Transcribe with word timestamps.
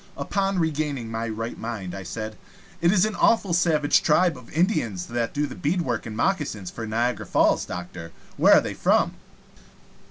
Upon 0.17 0.57
regaining 0.57 1.11
my 1.11 1.29
right 1.29 1.59
mind, 1.59 1.93
I 1.93 2.01
said: 2.01 2.35
"It 2.81 2.91
is 2.91 3.05
an 3.05 3.13
awful 3.13 3.53
savage 3.53 4.01
tribe 4.01 4.35
of 4.35 4.49
Indians 4.51 5.05
that 5.05 5.31
do 5.31 5.45
the 5.45 5.53
beadwork 5.53 6.07
and 6.07 6.17
moccasins 6.17 6.71
for 6.71 6.87
Niagara 6.87 7.27
Falls, 7.27 7.65
doctor. 7.65 8.11
Where 8.35 8.55
are 8.55 8.61
they 8.61 8.73
from?" 8.73 9.13